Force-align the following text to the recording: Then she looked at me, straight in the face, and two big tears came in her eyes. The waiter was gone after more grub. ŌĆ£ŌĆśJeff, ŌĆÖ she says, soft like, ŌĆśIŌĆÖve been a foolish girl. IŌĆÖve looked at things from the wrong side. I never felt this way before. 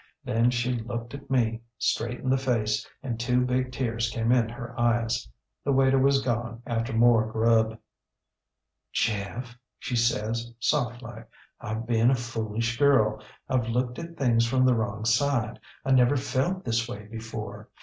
Then 0.25 0.49
she 0.49 0.73
looked 0.79 1.13
at 1.13 1.29
me, 1.29 1.61
straight 1.77 2.21
in 2.21 2.31
the 2.31 2.35
face, 2.39 2.87
and 3.03 3.19
two 3.19 3.41
big 3.45 3.71
tears 3.71 4.09
came 4.09 4.31
in 4.31 4.49
her 4.49 4.73
eyes. 4.79 5.29
The 5.63 5.71
waiter 5.73 5.99
was 5.99 6.23
gone 6.23 6.63
after 6.65 6.91
more 6.91 7.31
grub. 7.31 7.77
ŌĆ£ŌĆśJeff, 8.95 9.43
ŌĆÖ 9.49 9.55
she 9.77 9.95
says, 9.95 10.51
soft 10.59 11.03
like, 11.03 11.29
ŌĆśIŌĆÖve 11.61 11.85
been 11.85 12.09
a 12.09 12.15
foolish 12.15 12.79
girl. 12.79 13.21
IŌĆÖve 13.47 13.69
looked 13.73 13.99
at 13.99 14.17
things 14.17 14.43
from 14.47 14.65
the 14.65 14.73
wrong 14.73 15.05
side. 15.05 15.59
I 15.85 15.91
never 15.91 16.17
felt 16.17 16.65
this 16.65 16.87
way 16.87 17.05
before. 17.05 17.69